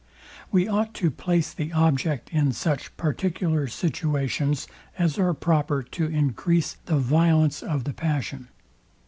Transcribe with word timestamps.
We 0.51 0.67
ought 0.67 0.95
to 0.95 1.11
place 1.11 1.53
the 1.53 1.71
object 1.73 2.29
in 2.33 2.53
such 2.53 2.97
particular 2.97 3.67
situations 3.67 4.67
as 4.97 5.19
are 5.19 5.35
proper 5.35 5.83
to 5.83 6.05
encrease 6.09 6.77
the 6.87 6.97
violence 6.97 7.61
of 7.61 7.83
the 7.83 7.93
passion. 7.93 8.47